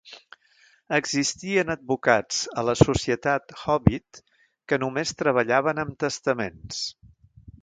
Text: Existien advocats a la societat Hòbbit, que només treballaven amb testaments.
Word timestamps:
Existien 0.97 1.69
advocats 1.73 2.39
a 2.61 2.65
la 2.69 2.75
societat 2.81 3.55
Hòbbit, 3.65 4.23
que 4.73 4.81
només 4.85 5.15
treballaven 5.21 5.85
amb 5.87 5.97
testaments. 6.07 6.83